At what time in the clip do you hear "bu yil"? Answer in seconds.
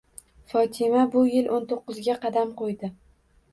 1.17-1.51